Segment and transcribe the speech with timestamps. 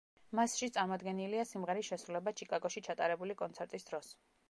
[0.37, 4.15] მასში წარმოდგენილია სიმღერის შესრულება ჩიკაგოში ჩატარებული კონცერტის დროს.